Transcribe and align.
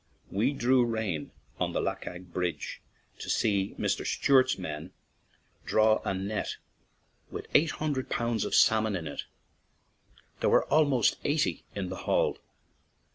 We 0.31 0.51
drew 0.53 0.83
rein 0.83 1.29
on 1.59 1.73
the 1.73 1.79
Lackagh 1.79 2.33
bridge 2.33 2.81
to 3.19 3.29
see 3.29 3.75
Mr. 3.77 4.03
Stewart's 4.03 4.57
men 4.57 4.93
draw 5.63 6.01
a 6.03 6.11
net 6.11 6.55
with 7.29 7.45
eight 7.53 7.69
hundred 7.77 8.09
pounds 8.09 8.43
of 8.43 8.55
salmon 8.55 8.95
in 8.95 9.05
it; 9.07 9.25
there 10.39 10.49
were 10.49 10.65
about 10.71 11.17
eighty 11.23 11.65
in 11.75 11.89
the 11.89 11.97
haul. 12.07 12.39